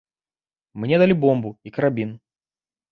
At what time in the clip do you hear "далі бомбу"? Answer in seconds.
1.03-1.55